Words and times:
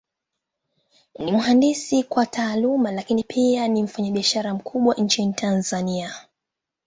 Ni 1.19 1.31
mhandisi 1.31 2.03
kwa 2.03 2.25
Taaluma, 2.25 2.91
Lakini 2.91 3.23
pia 3.23 3.67
ni 3.67 3.83
mfanyabiashara 3.83 4.53
mkubwa 4.53 4.95
Nchini 4.95 5.33
Tanzania. 5.33 6.15